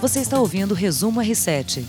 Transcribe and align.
Você 0.00 0.20
está 0.20 0.40
ouvindo 0.40 0.72
o 0.72 0.74
Resumo 0.74 1.20
R7. 1.20 1.84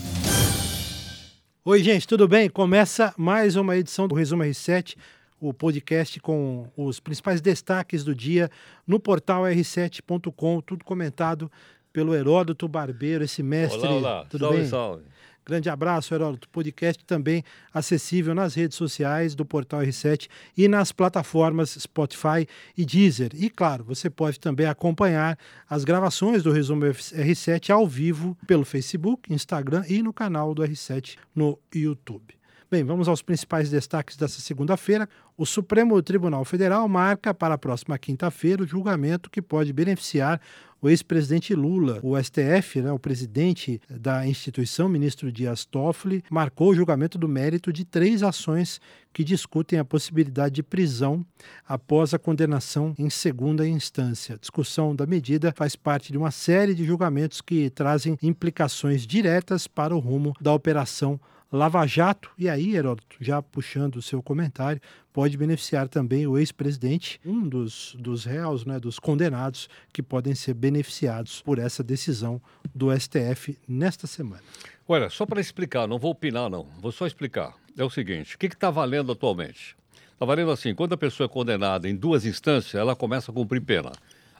Oi, 1.64 1.82
gente, 1.82 2.06
tudo 2.06 2.28
bem? 2.28 2.50
Começa 2.50 3.14
mais 3.16 3.56
uma 3.56 3.74
edição 3.74 4.06
do 4.06 4.14
Resumo 4.14 4.42
R7, 4.42 4.96
o 5.40 5.54
podcast 5.54 6.20
com 6.20 6.68
os 6.76 7.00
principais 7.00 7.40
destaques 7.40 8.04
do 8.04 8.14
dia 8.14 8.50
no 8.86 9.00
portal 9.00 9.44
r7.com, 9.44 10.60
tudo 10.60 10.84
comentado 10.84 11.50
pelo 11.90 12.14
Heródoto 12.14 12.68
Barbeiro, 12.68 13.24
esse 13.24 13.42
mestre. 13.42 13.80
Olá, 13.80 13.96
olá. 13.96 14.26
Tudo 14.28 14.40
salve, 14.40 14.58
bem? 14.58 14.68
salve. 14.68 15.04
Grande 15.44 15.68
abraço, 15.68 16.14
Heródoto. 16.14 16.48
Podcast 16.48 17.04
também 17.04 17.42
acessível 17.74 18.34
nas 18.34 18.54
redes 18.54 18.76
sociais 18.76 19.34
do 19.34 19.44
Portal 19.44 19.80
R7 19.80 20.28
e 20.56 20.68
nas 20.68 20.92
plataformas 20.92 21.76
Spotify 21.80 22.46
e 22.76 22.84
Deezer. 22.84 23.30
E, 23.34 23.50
claro, 23.50 23.82
você 23.82 24.08
pode 24.08 24.38
também 24.38 24.66
acompanhar 24.66 25.36
as 25.68 25.84
gravações 25.84 26.42
do 26.42 26.52
Resumo 26.52 26.84
R7 26.84 27.70
ao 27.70 27.86
vivo 27.86 28.36
pelo 28.46 28.64
Facebook, 28.64 29.32
Instagram 29.32 29.84
e 29.88 30.02
no 30.02 30.12
canal 30.12 30.54
do 30.54 30.62
R7 30.62 31.16
no 31.34 31.58
YouTube. 31.74 32.41
Bem, 32.72 32.84
vamos 32.84 33.06
aos 33.06 33.20
principais 33.20 33.68
destaques 33.68 34.16
dessa 34.16 34.40
segunda-feira. 34.40 35.06
O 35.36 35.44
Supremo 35.44 36.02
Tribunal 36.02 36.42
Federal 36.42 36.88
marca 36.88 37.34
para 37.34 37.52
a 37.52 37.58
próxima 37.58 37.98
quinta-feira 37.98 38.62
o 38.62 38.66
julgamento 38.66 39.28
que 39.28 39.42
pode 39.42 39.74
beneficiar 39.74 40.40
o 40.80 40.88
ex-presidente 40.88 41.54
Lula. 41.54 42.00
O 42.02 42.18
STF, 42.18 42.80
né, 42.80 42.90
o 42.90 42.98
presidente 42.98 43.78
da 43.90 44.26
instituição, 44.26 44.88
ministro 44.88 45.30
Dias 45.30 45.66
Toffoli, 45.66 46.24
marcou 46.30 46.70
o 46.70 46.74
julgamento 46.74 47.18
do 47.18 47.28
mérito 47.28 47.70
de 47.70 47.84
três 47.84 48.22
ações 48.22 48.80
que 49.12 49.22
discutem 49.22 49.78
a 49.78 49.84
possibilidade 49.84 50.54
de 50.54 50.62
prisão 50.62 51.26
após 51.68 52.14
a 52.14 52.18
condenação 52.18 52.94
em 52.98 53.10
segunda 53.10 53.68
instância. 53.68 54.36
A 54.36 54.38
discussão 54.38 54.96
da 54.96 55.04
medida 55.04 55.52
faz 55.54 55.76
parte 55.76 56.10
de 56.10 56.16
uma 56.16 56.30
série 56.30 56.74
de 56.74 56.86
julgamentos 56.86 57.42
que 57.42 57.68
trazem 57.68 58.16
implicações 58.22 59.06
diretas 59.06 59.66
para 59.66 59.94
o 59.94 59.98
rumo 59.98 60.32
da 60.40 60.54
operação 60.54 61.20
Lava 61.52 61.86
Jato, 61.86 62.30
e 62.38 62.48
aí, 62.48 62.74
Heródoto, 62.74 63.16
já 63.20 63.42
puxando 63.42 63.96
o 63.96 64.02
seu 64.02 64.22
comentário, 64.22 64.80
pode 65.12 65.36
beneficiar 65.36 65.86
também 65.86 66.26
o 66.26 66.38
ex-presidente, 66.38 67.20
um 67.26 67.46
dos, 67.46 67.94
dos 67.98 68.24
réus, 68.24 68.64
né, 68.64 68.80
dos 68.80 68.98
condenados 68.98 69.68
que 69.92 70.02
podem 70.02 70.34
ser 70.34 70.54
beneficiados 70.54 71.42
por 71.42 71.58
essa 71.58 71.82
decisão 71.82 72.40
do 72.74 72.88
STF 72.98 73.58
nesta 73.68 74.06
semana. 74.06 74.42
Olha, 74.88 75.10
só 75.10 75.26
para 75.26 75.42
explicar, 75.42 75.86
não 75.86 75.98
vou 75.98 76.12
opinar, 76.12 76.48
não, 76.48 76.66
vou 76.80 76.90
só 76.90 77.06
explicar. 77.06 77.54
É 77.76 77.84
o 77.84 77.90
seguinte: 77.90 78.34
o 78.34 78.38
que 78.38 78.46
está 78.46 78.70
valendo 78.70 79.12
atualmente? 79.12 79.76
Está 80.14 80.24
valendo 80.24 80.50
assim: 80.50 80.74
quando 80.74 80.94
a 80.94 80.96
pessoa 80.96 81.26
é 81.26 81.28
condenada 81.28 81.86
em 81.86 81.94
duas 81.94 82.24
instâncias, 82.24 82.74
ela 82.74 82.96
começa 82.96 83.30
a 83.30 83.34
cumprir 83.34 83.60
pena. 83.60 83.92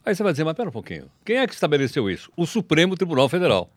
Aí 0.05 0.17
você 0.17 0.23
vai 0.23 0.33
dizer, 0.33 0.43
mas 0.45 0.55
pera 0.55 0.69
um 0.69 0.73
pouquinho, 0.73 1.05
quem 1.25 1.37
é 1.37 1.47
que 1.47 1.55
estabeleceu 1.55 2.11
isso? 2.11 2.29
O 2.37 2.45
Supremo 2.45 2.97
Tribunal 2.97 3.29
Federal. 3.29 3.71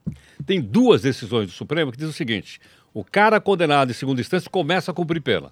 Tem 0.43 0.59
duas 0.59 1.01
decisões 1.01 1.47
do 1.47 1.53
Supremo 1.53 1.91
que 1.91 1.97
dizem 1.97 2.11
o 2.11 2.15
seguinte: 2.15 2.59
o 2.95 3.03
cara 3.03 3.41
condenado 3.41 3.91
em 3.91 3.93
segunda 3.93 4.21
instância 4.21 4.49
começa 4.49 4.89
a 4.89 4.93
cumprir 4.93 5.21
pena. 5.21 5.51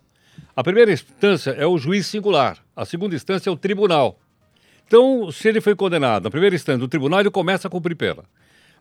A 0.55 0.63
primeira 0.63 0.93
instância 0.93 1.51
é 1.51 1.67
o 1.67 1.77
juiz 1.77 2.07
singular, 2.07 2.57
a 2.73 2.85
segunda 2.85 3.15
instância 3.15 3.49
é 3.49 3.51
o 3.51 3.57
tribunal. 3.57 4.17
Então, 4.87 5.29
se 5.29 5.49
ele 5.49 5.59
foi 5.59 5.75
condenado 5.75 6.23
na 6.23 6.31
primeira 6.31 6.55
instância 6.55 6.79
do 6.79 6.87
tribunal, 6.87 7.19
ele 7.19 7.29
começa 7.29 7.67
a 7.67 7.71
cumprir 7.71 7.95
pena. 7.95 8.23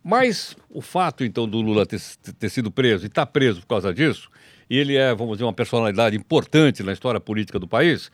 Mas 0.03 0.57
o 0.71 0.81
fato, 0.81 1.25
então, 1.25 1.49
do 1.49 1.61
Lula 1.61 1.85
ter, 1.85 2.01
ter 2.39 2.49
sido 2.49 2.71
preso 2.71 3.05
e 3.05 3.09
estar 3.09 3.27
tá 3.27 3.33
preso 3.33 3.63
por 3.63 3.67
causa 3.67 3.93
disso, 3.93 4.31
e 4.71 4.79
ele 4.79 4.97
é, 4.97 5.13
vamos 5.13 5.35
dizer, 5.35 5.45
uma 5.45 5.53
personalidade 5.53 6.17
importante 6.17 6.85
na 6.85 6.93
história 6.93 7.19
política 7.19 7.59
do 7.59 7.67
país, 7.67 8.13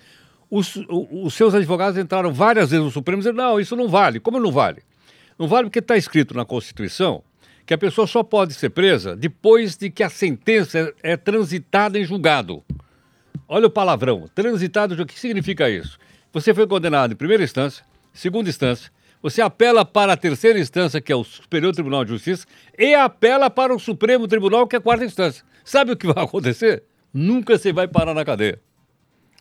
os, 0.51 0.77
os 0.89 1.35
seus 1.35 1.55
advogados 1.55 1.99
entraram 1.99 2.33
várias 2.33 2.71
vezes 2.71 2.85
no 2.87 2.91
Supremo 2.91 3.19
e 3.19 3.21
disseram: 3.21 3.37
não, 3.37 3.61
isso 3.61 3.77
não 3.77 3.87
vale. 3.87 4.19
Como 4.19 4.41
não 4.41 4.51
vale? 4.51 4.83
Não 5.39 5.47
vale 5.47 5.67
porque 5.67 5.79
está 5.79 5.97
escrito 5.97 6.35
na 6.35 6.47
Constituição 6.47 7.23
que 7.69 7.75
a 7.75 7.79
pessoa 7.79 8.07
só 8.07 8.23
pode 8.23 8.55
ser 8.55 8.71
presa 8.71 9.15
depois 9.15 9.77
de 9.77 9.91
que 9.91 10.03
a 10.03 10.09
sentença 10.09 10.91
é 11.03 11.19
transitada 11.19 11.99
em 11.99 12.05
julgado. 12.05 12.65
Olha 13.47 13.67
o 13.67 13.71
palavrão, 13.71 14.27
transitado, 14.34 14.95
o 14.95 15.05
que 15.05 15.21
significa 15.21 15.69
isso? 15.69 15.99
Você 16.33 16.55
foi 16.55 16.67
condenado 16.67 17.12
em 17.12 17.17
primeira 17.17 17.45
instância, 17.45 17.84
segunda 18.11 18.49
instância, 18.49 18.91
você 19.23 19.43
apela 19.43 19.84
para 19.84 20.15
a 20.15 20.17
terceira 20.17 20.59
instância, 20.59 20.99
que 20.99 21.12
é 21.12 21.15
o 21.15 21.23
Superior 21.23 21.75
Tribunal 21.75 22.07
de 22.07 22.12
Justiça, 22.12 22.47
e 22.78 22.95
apela 22.95 23.51
para 23.51 23.75
o 23.75 23.78
Supremo 23.78 24.27
Tribunal, 24.27 24.67
que 24.67 24.75
é 24.75 24.78
a 24.78 24.83
quarta 24.83 25.05
instância. 25.05 25.45
Sabe 25.62 25.93
o 25.93 25.97
que 25.97 26.07
vai 26.07 26.25
acontecer? 26.25 26.84
Nunca 27.12 27.59
você 27.59 27.71
vai 27.71 27.87
parar 27.87 28.15
na 28.15 28.25
cadeia. 28.25 28.59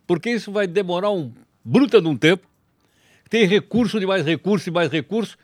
Porque 0.05 0.31
isso 0.31 0.51
vai 0.51 0.67
demorar 0.67 1.11
um 1.11 1.31
bruta 1.63 2.01
de 2.01 2.09
um 2.09 2.17
tempo, 2.17 2.45
tem 3.29 3.45
recurso 3.45 4.01
de 4.01 4.05
mais 4.05 4.25
recurso 4.25 4.67
e 4.67 4.71
mais 4.71 4.91
recurso, 4.91 5.37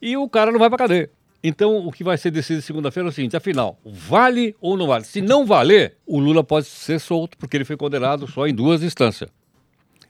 e 0.00 0.16
o 0.16 0.28
cara 0.28 0.52
não 0.52 0.60
vai 0.60 0.68
para 0.70 0.78
cadeia. 0.78 1.17
Então, 1.42 1.86
o 1.86 1.92
que 1.92 2.02
vai 2.02 2.18
ser 2.18 2.30
decidido 2.30 2.62
segunda-feira 2.62 3.08
é 3.08 3.10
o 3.10 3.12
seguinte: 3.12 3.36
afinal, 3.36 3.78
vale 3.84 4.56
ou 4.60 4.76
não 4.76 4.86
vale? 4.86 5.04
Se 5.04 5.20
não 5.20 5.46
valer, 5.46 5.96
o 6.06 6.18
Lula 6.18 6.42
pode 6.42 6.66
ser 6.66 6.98
solto, 6.98 7.38
porque 7.38 7.56
ele 7.56 7.64
foi 7.64 7.76
condenado 7.76 8.26
só 8.26 8.46
em 8.46 8.54
duas 8.54 8.82
instâncias. 8.82 9.30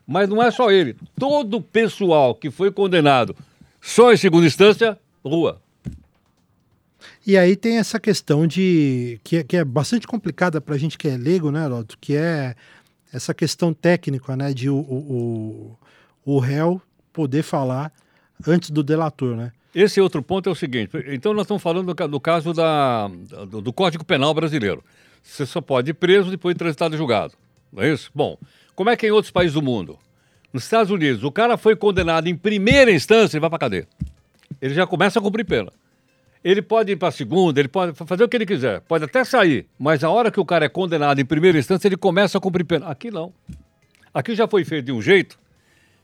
Mas 0.06 0.28
não 0.28 0.42
é 0.42 0.50
só 0.50 0.70
ele. 0.70 0.96
Todo 1.18 1.58
o 1.58 1.62
pessoal 1.62 2.34
que 2.34 2.50
foi 2.50 2.70
condenado 2.70 3.36
só 3.80 4.10
em 4.10 4.16
segunda 4.16 4.46
instância, 4.46 4.98
rua. 5.22 5.60
E 7.26 7.36
aí 7.36 7.54
tem 7.54 7.76
essa 7.76 8.00
questão 8.00 8.46
de. 8.46 9.20
que, 9.22 9.36
é, 9.36 9.44
que 9.44 9.56
é 9.58 9.64
bastante 9.64 10.06
complicada 10.06 10.62
para 10.62 10.74
a 10.74 10.78
gente 10.78 10.96
que 10.96 11.08
é 11.08 11.16
leigo, 11.16 11.50
né, 11.50 11.66
Heródoto? 11.66 11.98
Que 12.00 12.16
é 12.16 12.54
essa 13.12 13.34
questão 13.34 13.74
técnica, 13.74 14.34
né, 14.34 14.52
de 14.54 14.70
o, 14.70 14.78
o, 14.78 15.78
o 16.24 16.38
réu 16.38 16.80
poder 17.12 17.42
falar 17.42 17.92
antes 18.46 18.70
do 18.70 18.82
delator, 18.82 19.36
né? 19.36 19.52
Esse 19.74 20.00
outro 20.00 20.22
ponto 20.22 20.48
é 20.48 20.52
o 20.52 20.54
seguinte: 20.54 20.90
então, 21.08 21.32
nós 21.34 21.44
estamos 21.44 21.62
falando 21.62 21.94
do, 21.94 22.20
caso 22.20 22.52
da, 22.52 23.08
do, 23.48 23.60
do, 23.60 23.72
Código 23.72 24.04
Penal 24.04 24.32
brasileiro. 24.32 24.82
Você 25.22 25.44
só 25.44 25.60
pode 25.60 25.90
ir 25.90 25.94
preso 25.94 26.30
depois 26.30 26.54
de 26.54 26.58
transitado 26.58 26.94
e 26.94 26.98
julgado. 26.98 27.34
Não 27.72 27.82
é 27.82 27.92
isso? 27.92 28.10
Bom, 28.14 28.38
como 28.74 28.88
é 28.88 28.96
que 28.96 29.04
é 29.04 29.08
em 29.10 29.12
outros 29.12 29.30
países 29.30 29.54
do 29.54 29.62
mundo? 29.62 29.98
Nos 30.52 30.64
Estados 30.64 30.90
Unidos, 30.90 31.22
o 31.22 31.30
cara 31.30 31.58
foi 31.58 31.76
condenado 31.76 32.28
em 32.28 32.34
primeira 32.34 32.90
instância 32.90 33.36
e 33.36 33.40
vai 33.40 33.50
para 33.50 33.58
cadeia. 33.58 33.86
Ele 34.62 34.72
já 34.72 34.86
começa 34.86 35.18
a 35.18 35.22
cumprir 35.22 35.44
pena. 35.44 35.70
Ele 36.42 36.62
pode 36.62 36.92
ir 36.92 36.96
para 36.96 37.08
a 37.08 37.12
segunda, 37.12 37.60
ele 37.60 37.68
pode 37.68 37.92
fazer 37.94 38.24
o 38.24 38.28
que 38.28 38.36
ele 38.36 38.46
quiser, 38.46 38.80
pode 38.82 39.04
até 39.04 39.24
sair, 39.24 39.66
mas 39.78 40.04
a 40.04 40.08
hora 40.08 40.30
que 40.30 40.38
o 40.38 40.44
cara 40.44 40.64
é 40.64 40.68
condenado 40.68 41.20
em 41.20 41.24
primeira 41.24 41.58
instância, 41.58 41.88
ele 41.88 41.96
começa 41.96 42.38
a 42.38 42.40
cumprir 42.40 42.64
pena. 42.64 42.86
Aqui 42.86 43.10
não. 43.10 43.34
Aqui 44.14 44.34
já 44.34 44.48
foi 44.48 44.64
feito 44.64 44.86
de 44.86 44.92
um 44.92 45.02
jeito 45.02 45.38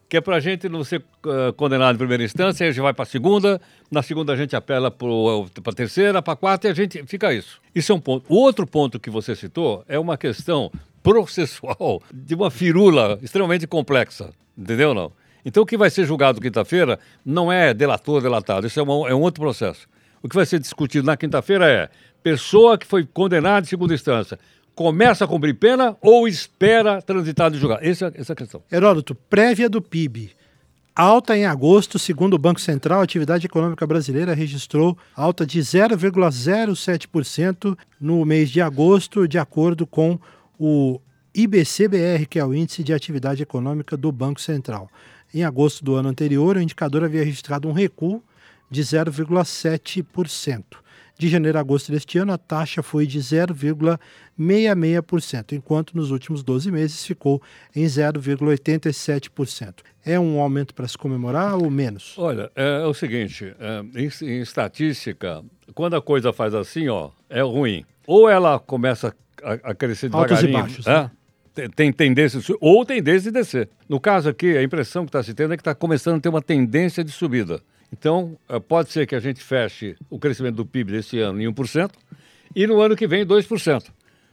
que 0.08 0.16
é 0.16 0.20
para 0.20 0.36
a 0.36 0.40
gente 0.40 0.68
não 0.68 0.84
ser 0.84 1.02
uh, 1.26 1.52
condenado 1.54 1.94
em 1.94 1.98
primeira 1.98 2.22
instância, 2.22 2.66
a 2.66 2.70
gente 2.70 2.80
vai 2.80 2.92
para 2.92 3.04
a 3.04 3.06
segunda, 3.06 3.60
na 3.90 4.02
segunda 4.02 4.32
a 4.32 4.36
gente 4.36 4.54
apela 4.54 4.90
para 4.90 5.08
a 5.08 5.72
terceira, 5.72 6.22
para 6.22 6.34
a 6.34 6.36
quarta 6.36 6.68
e 6.68 6.70
a 6.70 6.74
gente 6.74 7.02
fica 7.06 7.32
isso. 7.32 7.60
Isso 7.74 7.92
é 7.92 7.94
um 7.94 8.00
ponto. 8.00 8.24
O 8.28 8.36
outro 8.36 8.66
ponto 8.66 9.00
que 9.00 9.10
você 9.10 9.34
citou 9.34 9.84
é 9.88 9.98
uma 9.98 10.16
questão 10.16 10.70
processual 11.02 12.02
de 12.12 12.34
uma 12.34 12.50
firula 12.50 13.18
extremamente 13.22 13.66
complexa, 13.66 14.30
entendeu 14.56 14.94
não? 14.94 15.12
Então 15.44 15.62
o 15.62 15.66
que 15.66 15.76
vai 15.76 15.90
ser 15.90 16.06
julgado 16.06 16.40
quinta-feira 16.40 16.98
não 17.24 17.52
é 17.52 17.74
delator, 17.74 18.22
delatado, 18.22 18.66
isso 18.66 18.80
é, 18.80 18.82
uma, 18.82 19.08
é 19.08 19.14
um 19.14 19.20
outro 19.20 19.42
processo. 19.42 19.86
O 20.22 20.28
que 20.28 20.34
vai 20.34 20.46
ser 20.46 20.58
discutido 20.58 21.06
na 21.06 21.16
quinta-feira 21.16 21.68
é 21.70 21.90
pessoa 22.22 22.78
que 22.78 22.86
foi 22.86 23.04
condenada 23.04 23.66
em 23.66 23.68
segunda 23.68 23.92
instância 23.92 24.38
começa 24.74 25.24
a 25.24 25.28
cumprir 25.28 25.54
pena 25.54 25.96
ou 26.00 26.26
espera 26.26 27.00
transitado 27.00 27.54
de 27.54 27.60
julgado? 27.60 27.84
Essa, 27.84 28.12
essa 28.14 28.32
é 28.32 28.34
a 28.34 28.36
questão. 28.36 28.60
Heródoto, 28.70 29.14
prévia 29.14 29.68
do 29.68 29.80
PIB. 29.80 30.32
Alta 30.96 31.36
em 31.36 31.44
agosto, 31.44 31.98
segundo 31.98 32.34
o 32.34 32.38
Banco 32.38 32.60
Central, 32.60 33.00
a 33.00 33.04
atividade 33.04 33.46
econômica 33.46 33.84
brasileira 33.84 34.32
registrou 34.32 34.96
alta 35.16 35.44
de 35.44 35.58
0,07% 35.58 37.76
no 38.00 38.24
mês 38.24 38.48
de 38.48 38.60
agosto, 38.60 39.26
de 39.26 39.36
acordo 39.36 39.88
com 39.88 40.20
o 40.56 41.00
IBCBR, 41.34 42.26
que 42.26 42.38
é 42.38 42.44
o 42.44 42.54
Índice 42.54 42.84
de 42.84 42.92
Atividade 42.92 43.42
Econômica 43.42 43.96
do 43.96 44.12
Banco 44.12 44.40
Central. 44.40 44.88
Em 45.34 45.42
agosto 45.42 45.84
do 45.84 45.96
ano 45.96 46.08
anterior, 46.08 46.56
o 46.56 46.62
indicador 46.62 47.02
havia 47.02 47.24
registrado 47.24 47.68
um 47.68 47.72
recuo 47.72 48.22
de 48.70 48.80
0,7%. 48.80 50.62
De 51.16 51.28
janeiro 51.28 51.56
a 51.58 51.60
agosto 51.60 51.92
deste 51.92 52.18
ano, 52.18 52.32
a 52.32 52.38
taxa 52.38 52.82
foi 52.82 53.06
de 53.06 53.20
0,66%, 53.20 55.52
enquanto 55.52 55.96
nos 55.96 56.10
últimos 56.10 56.42
12 56.42 56.72
meses 56.72 57.06
ficou 57.06 57.40
em 57.74 57.84
0,87%. 57.84 59.74
É 60.04 60.18
um 60.18 60.40
aumento 60.40 60.74
para 60.74 60.88
se 60.88 60.98
comemorar 60.98 61.54
ou 61.54 61.70
menos? 61.70 62.14
Olha, 62.18 62.50
é, 62.56 62.82
é 62.82 62.86
o 62.86 62.92
seguinte: 62.92 63.54
é, 63.60 63.84
em, 63.94 64.10
em, 64.28 64.40
estatística, 64.40 65.44
quando 65.72 65.94
a 65.94 66.02
coisa 66.02 66.32
faz 66.32 66.52
assim, 66.52 66.88
ó, 66.88 67.10
é 67.30 67.42
ruim. 67.42 67.84
Ou 68.06 68.28
ela 68.28 68.58
começa 68.58 69.14
a, 69.42 69.52
a 69.70 69.74
crescer 69.74 70.08
devagarinho. 70.08 70.36
Altos 70.36 70.48
e 70.48 70.52
baixos. 70.52 70.86
É? 70.86 71.04
Né? 71.04 71.10
tem 71.74 71.92
tendência 71.92 72.40
de 72.40 72.44
subir, 72.44 72.58
ou 72.60 72.84
tendência 72.84 73.30
de 73.30 73.38
descer. 73.38 73.68
No 73.88 74.00
caso 74.00 74.28
aqui, 74.28 74.56
a 74.56 74.62
impressão 74.62 75.04
que 75.04 75.10
está 75.10 75.22
se 75.22 75.32
tendo 75.32 75.54
é 75.54 75.56
que 75.56 75.60
está 75.60 75.74
começando 75.74 76.16
a 76.16 76.20
ter 76.20 76.28
uma 76.28 76.42
tendência 76.42 77.04
de 77.04 77.12
subida. 77.12 77.60
Então, 77.96 78.36
eh, 78.48 78.58
pode 78.58 78.90
ser 78.90 79.06
que 79.06 79.14
a 79.14 79.20
gente 79.20 79.40
feche 79.40 79.94
o 80.10 80.18
crescimento 80.18 80.56
do 80.56 80.66
PIB 80.66 80.90
desse 80.90 81.20
ano 81.20 81.40
em 81.40 81.46
1% 81.46 81.92
e 82.54 82.66
no 82.66 82.80
ano 82.80 82.96
que 82.96 83.06
vem 83.06 83.24
2%. 83.24 83.84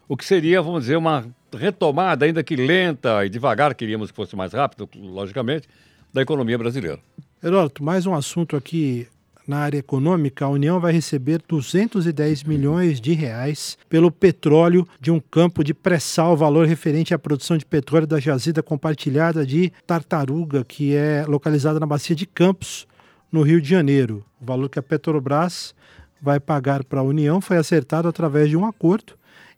O 0.10 0.18
que 0.18 0.25
seria, 0.25 0.63
vamos 0.63 0.81
dizer, 0.81 0.98
uma 0.98 1.28
retomada, 1.56 2.25
ainda 2.25 2.44
que 2.44 2.56
lenta 2.56 3.24
e 3.24 3.30
devagar, 3.30 3.75
queríamos 3.75 4.10
que 4.10 4.16
fosse 4.16 4.36
mais 4.36 4.52
rápido, 4.52 4.90
logicamente, 4.96 5.68
da 6.12 6.24
economia 6.24 6.58
brasileira. 6.58 7.00
Heródoto, 7.42 7.84
mais 7.84 8.08
um 8.08 8.16
assunto 8.16 8.56
aqui 8.56 9.08
na 9.48 9.60
área 9.60 9.78
econômica, 9.78 10.46
a 10.46 10.50
União 10.50 10.80
vai 10.80 10.92
receber 10.92 11.42
210 11.48 12.44
milhões 12.44 13.00
de 13.00 13.13
reais 13.13 13.78
pelo 13.88 14.12
petróleo 14.12 14.88
de 15.00 15.12
um 15.12 15.19
campo 15.19 15.63
de 15.63 15.74
pré-sal, 15.74 16.36
valor 16.36 16.66
referente 16.66 17.13
à 17.13 17.19
produção 17.19 17.58
de 17.58 17.66
petróleo 17.66 18.08
da 18.08 18.19
jazida 18.19 18.63
compartilhada 18.63 19.46
de 19.46 19.72
Tartaruga, 19.86 20.63
que 20.63 20.96
é 20.96 21.25
localizada 21.28 21.80
na 21.80 21.86
bacia 21.86 22.16
de 22.16 22.25
Campos, 22.25 22.88
no 23.31 23.42
Rio 23.42 23.62
de 23.62 23.69
Janeiro. 23.69 24.25
O 24.42 24.45
valor 24.45 24.69
que 24.69 24.80
a 24.80 24.83
Petrobras 24.83 25.74
vai 26.22 26.39
pagar 26.39 26.83
para 26.83 27.00
a 27.00 27.04
União 27.04 27.39
foi 27.42 27.57
acertado 27.57 28.07
através 28.07 28.50
de 28.50 28.57
um 28.57 28.66
acordo 28.66 29.13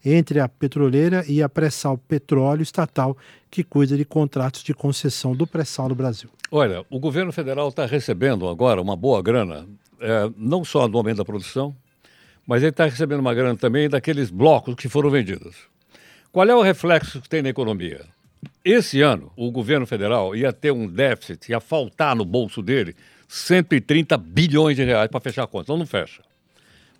entre 0.05 0.39
a 0.39 0.49
petroleira 0.49 1.23
e 1.27 1.41
a 1.41 1.47
Pré-Sal 1.47 1.97
Petróleo 1.97 2.61
Estatal, 2.61 3.17
que 3.49 3.63
cuida 3.63 3.95
de 3.95 4.03
contratos 4.03 4.61
de 4.63 4.73
concessão 4.73 5.33
do 5.33 5.47
pré-sal 5.47 5.87
no 5.87 5.95
Brasil. 5.95 6.29
Olha, 6.51 6.85
o 6.89 6.99
governo 6.99 7.31
federal 7.31 7.69
está 7.69 7.85
recebendo 7.85 8.47
agora 8.47 8.81
uma 8.81 8.95
boa 8.95 9.21
grana, 9.21 9.65
é, 9.99 10.29
não 10.37 10.63
só 10.65 10.87
do 10.87 10.97
aumento 10.97 11.17
da 11.17 11.25
produção, 11.25 11.73
mas 12.45 12.61
ele 12.61 12.71
está 12.71 12.85
recebendo 12.85 13.21
uma 13.21 13.33
grana 13.33 13.55
também 13.55 13.87
daqueles 13.87 14.29
blocos 14.29 14.75
que 14.75 14.89
foram 14.89 15.09
vendidos. 15.09 15.55
Qual 16.31 16.47
é 16.47 16.55
o 16.55 16.61
reflexo 16.61 17.21
que 17.21 17.29
tem 17.29 17.41
na 17.41 17.49
economia? 17.49 18.01
Esse 18.63 19.01
ano, 19.01 19.31
o 19.35 19.51
governo 19.51 19.85
federal 19.85 20.35
ia 20.35 20.51
ter 20.53 20.71
um 20.71 20.87
déficit, 20.87 21.49
ia 21.49 21.59
faltar 21.59 22.15
no 22.15 22.25
bolso 22.25 22.61
dele 22.61 22.95
130 23.27 24.17
bilhões 24.17 24.75
de 24.75 24.83
reais 24.83 25.09
para 25.09 25.19
fechar 25.19 25.43
a 25.43 25.47
conta. 25.47 25.65
Então 25.65 25.77
não 25.77 25.85
fecha. 25.85 26.21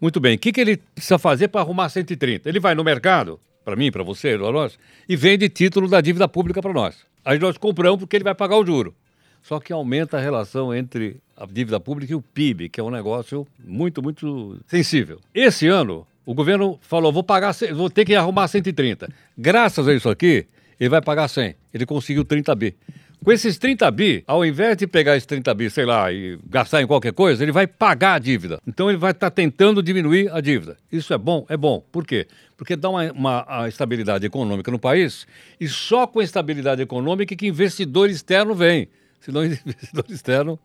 Muito 0.02 0.20
bem, 0.20 0.36
o 0.36 0.40
que, 0.40 0.52
que 0.52 0.60
ele 0.60 0.78
precisa 0.78 1.18
fazer 1.18 1.48
para 1.48 1.62
arrumar 1.62 1.90
130? 1.90 2.50
Ele 2.50 2.60
vai 2.60 2.76
no 2.76 2.84
mercado, 2.84 3.40
para 3.64 3.76
mim, 3.76 3.92
para 3.92 4.04
você, 4.04 4.38
para 4.38 4.52
nós, 4.52 4.78
e 5.08 5.16
vende 5.16 5.48
título 5.48 5.88
da 5.88 6.02
dívida 6.02 6.28
pública 6.28 6.62
para 6.62 6.74
nós. 6.74 6.98
Aí 7.24 7.40
nós 7.40 7.58
compramos 7.58 8.00
porque 8.00 8.18
ele 8.18 8.24
vai 8.24 8.36
pagar 8.36 8.58
o 8.58 8.66
juro. 8.66 8.94
Só 9.42 9.60
que 9.60 9.72
aumenta 9.72 10.18
a 10.18 10.22
relação 10.22 10.74
entre 10.74 11.18
a 11.36 11.46
dívida 11.46 11.80
pública 11.80 12.12
e 12.14 12.16
o 12.16 12.22
PIB, 12.22 12.70
que 12.70 12.80
é 12.80 12.84
um 12.84 12.90
negócio 12.90 13.46
muito, 13.64 14.02
muito 14.02 14.58
sensível. 14.68 15.20
Esse 15.34 15.68
ano, 15.68 16.08
o 16.26 16.34
governo 16.34 16.80
falou: 16.82 17.12
vou 17.12 17.24
pagar, 17.24 17.54
vou 17.74 17.90
ter 17.90 18.06
que 18.06 18.16
arrumar 18.16 18.48
130. 18.48 19.10
Graças 19.38 19.88
a 19.88 19.94
isso 19.94 20.10
aqui, 20.10 20.48
ele 20.84 20.90
vai 20.90 21.02
pagar 21.02 21.30
100. 21.30 21.56
Ele 21.74 21.86
conseguiu 21.86 22.26
30 22.26 22.54
bi. 22.56 22.76
Com 23.24 23.32
esses 23.32 23.58
30 23.58 23.90
bi, 23.90 24.22
ao 24.28 24.46
invés 24.46 24.76
de 24.76 24.86
pegar 24.86 25.16
esses 25.16 25.26
30 25.26 25.54
bi, 25.54 25.70
sei 25.70 25.86
lá, 25.86 26.12
e 26.12 26.38
gastar 26.46 26.82
em 26.82 26.86
qualquer 26.86 27.14
coisa, 27.14 27.42
ele 27.42 27.54
vai 27.54 27.66
pagar 27.66 28.16
a 28.16 28.20
dívida. 28.20 28.60
Então 28.68 28.90
ele 28.90 28.98
vai 28.98 29.12
estar 29.12 29.30
tá 29.30 29.34
tentando 29.34 29.82
diminuir 29.82 30.30
a 30.30 30.42
dívida. 30.42 30.76
Isso 30.92 31.14
é 31.14 31.18
bom? 31.18 31.46
É 31.48 31.56
bom. 31.56 31.82
Por 31.90 32.06
quê? 32.06 32.28
Porque 32.58 32.76
dá 32.76 32.90
uma, 32.90 33.10
uma 33.14 33.66
estabilidade 33.70 34.26
econômica 34.26 34.70
no 34.70 34.78
país 34.78 35.26
e 35.58 35.70
só 35.70 36.06
com 36.06 36.22
estabilidade 36.22 36.82
econômica 36.82 37.34
que 37.34 37.48
investidor 37.48 38.10
externo 38.10 38.54
vem. 38.54 38.90
Senão 39.22 39.46
investidor 39.46 40.06
externo 40.10 40.60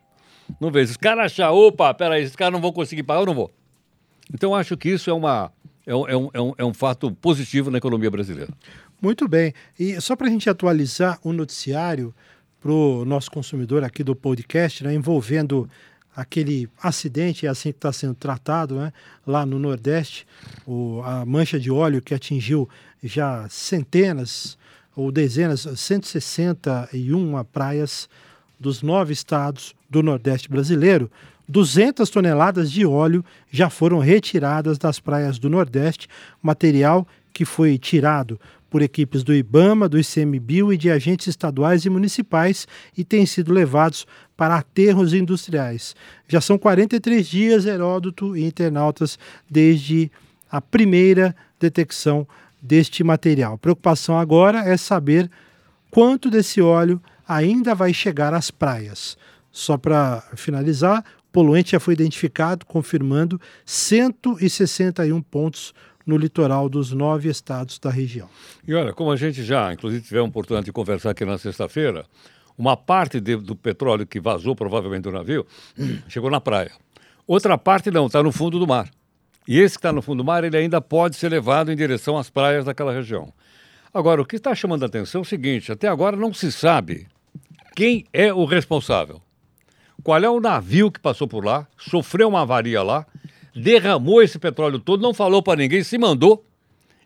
não 0.60 0.72
vem. 0.72 0.84
Se 0.84 0.90
os 0.90 0.96
caras 0.96 1.26
achar, 1.26 1.52
opa, 1.52 1.94
peraí, 1.94 2.24
esses 2.24 2.34
caras 2.34 2.52
não 2.52 2.60
vão 2.60 2.72
conseguir 2.72 3.04
pagar, 3.04 3.20
eu 3.20 3.26
não 3.26 3.34
vou. 3.34 3.52
Então 4.34 4.52
acho 4.52 4.76
que 4.76 4.88
isso 4.88 5.08
é, 5.08 5.12
uma, 5.12 5.52
é, 5.86 5.94
um, 5.94 6.08
é, 6.08 6.16
um, 6.16 6.30
é, 6.34 6.40
um, 6.40 6.54
é 6.58 6.64
um 6.64 6.74
fato 6.74 7.12
positivo 7.12 7.70
na 7.70 7.78
economia 7.78 8.10
brasileira. 8.10 8.52
Muito 9.00 9.28
bem. 9.28 9.54
E 9.78 10.00
só 10.00 10.16
para 10.16 10.26
a 10.26 10.30
gente 10.30 10.50
atualizar 10.50 11.18
o 11.22 11.32
noticiário, 11.32 12.14
para 12.60 12.72
o 12.72 13.04
nosso 13.04 13.30
consumidor 13.30 13.84
aqui 13.84 14.02
do 14.02 14.16
podcast, 14.16 14.82
né, 14.82 14.92
envolvendo 14.92 15.68
aquele 16.14 16.68
acidente, 16.82 17.46
é 17.46 17.48
assim 17.48 17.70
que 17.70 17.78
está 17.78 17.92
sendo 17.92 18.14
tratado, 18.14 18.74
né, 18.74 18.92
lá 19.24 19.46
no 19.46 19.56
Nordeste, 19.56 20.26
o, 20.66 21.00
a 21.04 21.24
mancha 21.24 21.60
de 21.60 21.70
óleo 21.70 22.02
que 22.02 22.12
atingiu 22.12 22.68
já 23.00 23.46
centenas 23.48 24.58
ou 24.96 25.12
dezenas, 25.12 25.60
161 25.76 27.44
praias 27.44 28.08
dos 28.58 28.82
nove 28.82 29.12
estados 29.12 29.76
do 29.88 30.02
Nordeste 30.02 30.50
brasileiro. 30.50 31.08
200 31.48 32.10
toneladas 32.10 32.70
de 32.70 32.84
óleo 32.84 33.24
já 33.48 33.70
foram 33.70 34.00
retiradas 34.00 34.76
das 34.76 34.98
praias 34.98 35.38
do 35.38 35.48
Nordeste, 35.48 36.08
material 36.42 37.06
que 37.38 37.44
foi 37.44 37.79
tirado 37.79 38.40
por 38.69 38.82
equipes 38.82 39.23
do 39.23 39.32
IBAMA, 39.32 39.88
do 39.88 39.96
ICMBio 39.96 40.73
e 40.73 40.76
de 40.76 40.90
agentes 40.90 41.29
estaduais 41.29 41.85
e 41.85 41.88
municipais 41.88 42.67
e 42.96 43.05
têm 43.05 43.25
sido 43.26 43.52
levados 43.52 44.08
para 44.37 44.56
aterros 44.56 45.14
industriais. 45.14 45.94
Já 46.26 46.40
são 46.40 46.58
43 46.58 47.25
dias, 47.25 47.64
Heródoto 47.64 48.37
e 48.37 48.44
internautas, 48.44 49.20
desde 49.49 50.11
a 50.50 50.61
primeira 50.61 51.32
detecção 51.61 52.26
deste 52.61 53.05
material. 53.05 53.55
A 53.55 53.58
preocupação 53.58 54.19
agora 54.19 54.69
é 54.69 54.76
saber 54.76 55.31
quanto 55.93 56.32
desse 56.32 56.61
óleo 56.61 57.00
ainda 57.29 57.73
vai 57.73 57.94
chegar 57.94 58.35
às 58.35 58.50
praias. 58.50 59.17
Só 59.52 59.79
para 59.79 60.25
finalizar, 60.35 61.05
o 61.19 61.31
poluente 61.31 61.70
já 61.70 61.79
foi 61.79 61.94
identificado, 61.94 62.67
confirmando 62.67 63.40
161 63.64 65.23
pontos 65.23 65.73
no 66.08 66.16
litoral 66.16 66.70
dos 66.70 66.90
nove 66.90 67.28
estados 67.28 67.78
da 67.78 67.90
região. 67.90 68.31
E 68.66 68.75
olha, 68.75 68.94
como 68.94 69.12
a 69.12 69.16
gente 69.16 69.43
já, 69.44 69.70
inclusive, 69.75 70.02
tivemos 70.02 70.28
a 70.28 70.31
oportunidade 70.31 70.64
de 70.64 70.72
conversar 70.72 71.10
aqui 71.10 71.22
na 71.22 71.37
sexta-feira, 71.37 72.06
uma 72.56 72.78
parte 72.78 73.20
de, 73.20 73.37
do 73.37 73.55
petróleo 73.55 74.06
que 74.06 74.19
vazou 74.19 74.56
provavelmente 74.56 75.02
do 75.02 75.12
navio 75.12 75.46
chegou 76.08 76.31
na 76.31 76.40
praia. 76.40 76.72
Outra 77.26 77.58
parte 77.58 77.90
não, 77.90 78.06
está 78.06 78.22
no 78.22 78.32
fundo 78.32 78.58
do 78.58 78.66
mar. 78.66 78.88
E 79.46 79.58
esse 79.58 79.75
que 79.75 79.81
está 79.81 79.93
no 79.93 80.00
fundo 80.00 80.22
do 80.22 80.25
mar, 80.25 80.43
ele 80.44 80.56
ainda 80.56 80.81
pode 80.81 81.14
ser 81.14 81.28
levado 81.28 81.70
em 81.70 81.76
direção 81.76 82.16
às 82.16 82.31
praias 82.31 82.64
daquela 82.64 82.93
região. 82.93 83.31
Agora, 83.93 84.22
o 84.22 84.25
que 84.25 84.37
está 84.37 84.54
chamando 84.54 84.84
a 84.84 84.87
atenção 84.87 85.20
é 85.20 85.22
o 85.22 85.26
seguinte: 85.26 85.70
até 85.70 85.88
agora 85.88 86.16
não 86.16 86.32
se 86.32 86.50
sabe 86.50 87.06
quem 87.76 88.06
é 88.14 88.32
o 88.32 88.46
responsável. 88.46 89.20
Qual 90.02 90.22
é 90.22 90.28
o 90.28 90.40
navio 90.40 90.90
que 90.90 91.00
passou 91.00 91.28
por 91.28 91.44
lá, 91.44 91.66
sofreu 91.76 92.28
uma 92.28 92.43
avaria 92.43 92.82
lá 92.82 93.06
derramou 93.58 94.22
esse 94.22 94.38
petróleo 94.38 94.78
todo, 94.78 95.02
não 95.02 95.12
falou 95.12 95.43
para 95.43 95.58
ninguém, 95.58 95.82
se 95.82 95.99
mandou 95.99 96.44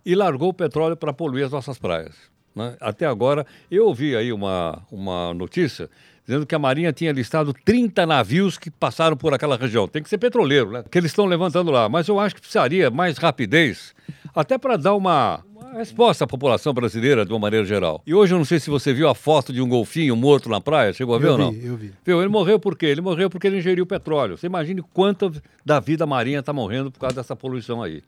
e 0.04 0.14
largou 0.14 0.50
o 0.50 0.54
petróleo 0.54 0.96
para 0.96 1.12
poluir 1.12 1.46
as 1.46 1.52
nossas 1.52 1.78
praias. 1.78 2.14
Né? 2.54 2.76
Até 2.80 3.06
agora, 3.06 3.46
eu 3.70 3.86
ouvi 3.86 4.14
aí 4.14 4.32
uma, 4.32 4.82
uma 4.90 5.32
notícia 5.32 5.88
dizendo 6.24 6.46
que 6.46 6.54
a 6.54 6.58
Marinha 6.58 6.92
tinha 6.92 7.12
listado 7.12 7.52
30 7.64 8.06
navios 8.06 8.56
que 8.56 8.70
passaram 8.70 9.16
por 9.16 9.34
aquela 9.34 9.56
região. 9.56 9.88
Tem 9.88 10.02
que 10.02 10.08
ser 10.08 10.18
petroleiro, 10.18 10.70
né? 10.70 10.84
Que 10.88 10.98
eles 10.98 11.10
estão 11.10 11.26
levantando 11.26 11.70
lá. 11.70 11.88
Mas 11.88 12.06
eu 12.06 12.20
acho 12.20 12.34
que 12.34 12.40
precisaria 12.40 12.90
mais 12.90 13.18
rapidez, 13.18 13.94
até 14.34 14.56
para 14.56 14.76
dar 14.76 14.94
uma, 14.94 15.44
resposta 15.72 16.24
à 16.24 16.26
população 16.26 16.72
brasileira 16.72 17.24
de 17.24 17.32
uma 17.32 17.38
maneira 17.38 17.64
geral. 17.64 18.02
E 18.06 18.14
hoje 18.14 18.34
eu 18.34 18.38
não 18.38 18.44
sei 18.44 18.60
se 18.60 18.70
você 18.70 18.92
viu 18.92 19.08
a 19.08 19.14
foto 19.14 19.52
de 19.52 19.60
um 19.60 19.68
golfinho 19.68 20.14
morto 20.14 20.48
na 20.48 20.60
praia, 20.60 20.92
chegou 20.92 21.14
a 21.14 21.18
ver 21.18 21.28
eu 21.28 21.32
ou 21.32 21.38
não? 21.38 21.52
Vi, 21.52 21.66
eu 21.66 21.76
vi. 21.76 21.92
Viu? 22.04 22.20
Ele 22.20 22.28
morreu 22.28 22.58
por 22.58 22.76
quê? 22.76 22.86
Ele 22.86 23.00
morreu 23.00 23.28
porque 23.30 23.46
ele 23.46 23.58
ingeriu 23.58 23.86
petróleo. 23.86 24.36
Você 24.36 24.46
imagine 24.46 24.82
quanto 24.92 25.32
da 25.64 25.80
vida 25.80 26.06
marinha 26.06 26.40
está 26.40 26.52
morrendo 26.52 26.90
por 26.90 27.00
causa 27.00 27.16
dessa 27.16 27.34
poluição 27.34 27.82
aí. 27.82 28.02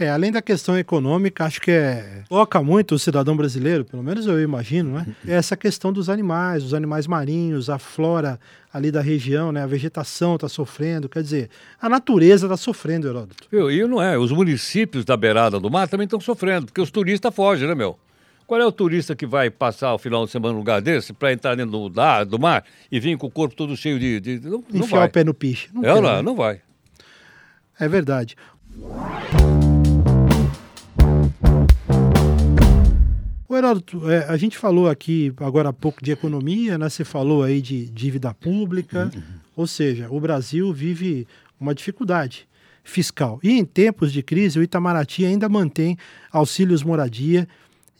É, 0.00 0.08
além 0.08 0.32
da 0.32 0.40
questão 0.40 0.78
econômica, 0.78 1.44
acho 1.44 1.60
que 1.60 1.70
é, 1.70 2.22
toca 2.26 2.62
muito 2.62 2.94
o 2.94 2.98
cidadão 2.98 3.36
brasileiro, 3.36 3.84
pelo 3.84 4.02
menos 4.02 4.26
eu 4.26 4.40
imagino, 4.40 4.94
né? 4.94 5.06
É 5.28 5.34
essa 5.34 5.58
questão 5.58 5.92
dos 5.92 6.08
animais, 6.08 6.64
os 6.64 6.72
animais 6.72 7.06
marinhos, 7.06 7.68
a 7.68 7.78
flora 7.78 8.40
ali 8.72 8.90
da 8.90 9.02
região, 9.02 9.52
né? 9.52 9.62
A 9.62 9.66
vegetação 9.66 10.36
está 10.36 10.48
sofrendo, 10.48 11.06
quer 11.06 11.22
dizer, 11.22 11.50
a 11.78 11.86
natureza 11.86 12.46
está 12.46 12.56
sofrendo, 12.56 13.08
Heródoto. 13.08 13.46
E 13.52 13.86
não 13.86 14.02
é, 14.02 14.16
os 14.16 14.32
municípios 14.32 15.04
da 15.04 15.18
beirada 15.18 15.60
do 15.60 15.70
mar 15.70 15.86
também 15.86 16.06
estão 16.06 16.18
sofrendo, 16.18 16.64
porque 16.64 16.80
os 16.80 16.90
turistas 16.90 17.34
fogem, 17.34 17.68
né, 17.68 17.74
meu? 17.74 17.98
Qual 18.46 18.58
é 18.58 18.64
o 18.64 18.72
turista 18.72 19.14
que 19.14 19.26
vai 19.26 19.50
passar 19.50 19.92
o 19.92 19.98
final 19.98 20.24
de 20.24 20.32
semana 20.32 20.54
num 20.54 20.60
lugar 20.60 20.80
desse 20.80 21.12
para 21.12 21.30
entrar 21.30 21.54
dentro 21.54 21.72
do, 21.72 21.88
da, 21.90 22.24
do 22.24 22.38
mar 22.38 22.64
e 22.90 22.98
vir 22.98 23.18
com 23.18 23.26
o 23.26 23.30
corpo 23.30 23.54
todo 23.54 23.76
cheio 23.76 23.98
de. 24.00 24.18
de 24.18 24.40
não, 24.40 24.64
não 24.72 24.80
Enfiar 24.80 25.00
vai. 25.00 25.08
o 25.08 25.12
pé 25.12 25.24
no 25.24 25.34
piche. 25.34 25.68
Não, 25.74 25.82
é, 25.82 25.94
quer, 25.94 26.00
não, 26.00 26.16
né? 26.16 26.22
não 26.22 26.34
vai. 26.34 26.62
É 27.78 27.86
verdade. 27.86 28.34
O 33.50 33.56
Heródoto, 33.56 34.08
é, 34.08 34.26
a 34.26 34.36
gente 34.36 34.56
falou 34.56 34.88
aqui 34.88 35.32
agora 35.38 35.70
há 35.70 35.72
pouco 35.72 36.04
de 36.04 36.12
economia, 36.12 36.78
né? 36.78 36.88
Você 36.88 37.04
falou 37.04 37.42
aí 37.42 37.60
de 37.60 37.86
dívida 37.86 38.32
pública, 38.32 39.10
uhum. 39.12 39.22
ou 39.56 39.66
seja, 39.66 40.06
o 40.08 40.20
Brasil 40.20 40.72
vive 40.72 41.26
uma 41.58 41.74
dificuldade 41.74 42.46
fiscal. 42.84 43.40
E 43.42 43.50
em 43.50 43.64
tempos 43.64 44.12
de 44.12 44.22
crise, 44.22 44.56
o 44.56 44.62
Itamaraty 44.62 45.26
ainda 45.26 45.48
mantém 45.48 45.98
auxílios 46.30 46.84
moradia 46.84 47.48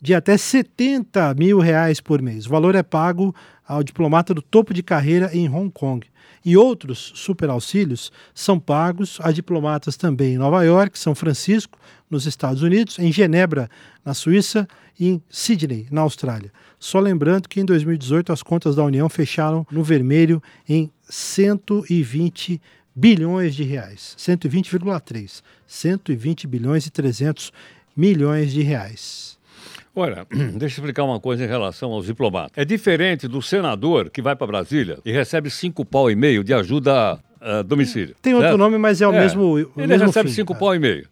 de 0.01 0.15
até 0.15 0.37
70 0.37 1.35
mil 1.35 1.59
reais 1.59 2.01
por 2.01 2.23
mês. 2.23 2.47
O 2.47 2.51
valor 2.51 2.75
é 2.75 2.83
pago 2.83 3.35
ao 3.67 3.83
diplomata 3.83 4.33
do 4.33 4.43
topo 4.43 4.73
de 4.73 4.83
carreira 4.83 5.31
em 5.33 5.49
Hong 5.49 5.71
Kong. 5.71 6.07
E 6.45 6.57
outros 6.57 7.13
superauxílios 7.15 8.11
são 8.35 8.59
pagos 8.59 9.19
a 9.23 9.31
diplomatas 9.31 9.97
também 9.97 10.35
em 10.35 10.39
Nova 10.39 10.63
York, 10.65 10.99
São 10.99 11.15
Francisco, 11.15 11.79
nos 12.09 12.27
Estados 12.27 12.63
Unidos, 12.63 12.99
em 12.99 13.13
Genebra, 13.13 13.69
na 14.05 14.15
Suíça 14.15 14.67
e 14.99 15.09
em 15.09 15.23
Sydney, 15.29 15.87
na 15.91 16.01
Austrália. 16.01 16.51
Só 16.79 16.99
lembrando 16.99 17.47
que 17.47 17.61
em 17.61 17.65
2018 17.65 18.33
as 18.33 18.43
contas 18.43 18.75
da 18.75 18.83
União 18.83 19.09
fecharam 19.09 19.67
no 19.71 19.85
vermelho 19.85 20.43
em 20.67 20.91
120 21.09 22.61
bilhões 22.95 23.55
de 23.55 23.63
reais. 23.63 24.17
120,3. 24.19 25.43
120 25.67 26.47
bilhões 26.47 26.87
e 26.87 26.91
300 26.91 27.53
milhões 27.95 28.51
de 28.51 28.63
reais. 28.63 29.39
Olha, 29.95 30.27
deixa 30.31 30.65
eu 30.65 30.67
explicar 30.69 31.05
uma 31.05 31.19
coisa 31.21 31.45
em 31.45 31.49
relação 31.49 31.91
aos 31.93 32.07
diplomatas. 32.07 32.53
É 32.57 32.65
diferente 32.65 33.27
do 33.27 33.43
senador 33.43 34.11
que 34.11 34.23
vai 34.23 34.37
para 34.37 34.47
Brasília 34.47 34.99
e 35.05 35.11
recebe 35.13 35.51
cinco 35.51 35.85
pau 35.85 36.11
e 36.11 36.15
meio 36.17 36.45
de 36.45 36.55
ajuda 36.55 37.15
uh, 37.41 37.65
domicílio. 37.65 38.15
Tem 38.23 38.35
outro 38.35 38.57
nome, 38.57 38.79
mas 38.79 39.01
é 39.03 39.09
o 39.09 39.13
mesmo. 39.13 39.43
o 39.55 39.59
Ele 39.59 39.87
mesmo 39.87 40.07
recebe 40.07 40.29
fim. 40.29 40.35
cinco 40.37 40.53
É. 40.53 40.57
pau 40.57 40.75
e 40.75 40.79
meio. 40.79 41.09